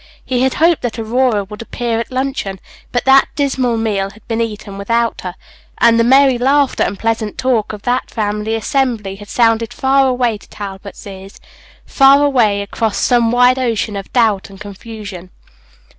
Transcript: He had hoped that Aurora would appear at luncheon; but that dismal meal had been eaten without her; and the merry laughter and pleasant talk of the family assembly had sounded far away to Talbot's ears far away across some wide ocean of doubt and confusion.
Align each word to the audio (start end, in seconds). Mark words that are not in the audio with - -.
He 0.25 0.41
had 0.41 0.55
hoped 0.55 0.81
that 0.81 0.97
Aurora 0.97 1.43
would 1.43 1.61
appear 1.61 1.99
at 1.99 2.11
luncheon; 2.11 2.59
but 2.91 3.05
that 3.05 3.27
dismal 3.35 3.77
meal 3.77 4.09
had 4.09 4.27
been 4.27 4.41
eaten 4.41 4.79
without 4.79 5.21
her; 5.21 5.35
and 5.77 5.99
the 5.99 6.03
merry 6.03 6.39
laughter 6.39 6.81
and 6.81 6.97
pleasant 6.97 7.37
talk 7.37 7.71
of 7.71 7.83
the 7.83 8.01
family 8.07 8.55
assembly 8.55 9.17
had 9.17 9.29
sounded 9.29 9.71
far 9.71 10.07
away 10.07 10.39
to 10.39 10.49
Talbot's 10.49 11.05
ears 11.05 11.39
far 11.85 12.23
away 12.25 12.63
across 12.63 12.97
some 12.97 13.31
wide 13.31 13.59
ocean 13.59 13.95
of 13.95 14.11
doubt 14.11 14.49
and 14.49 14.59
confusion. 14.59 15.29